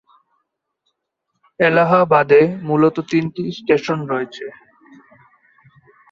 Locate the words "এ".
2.33-2.43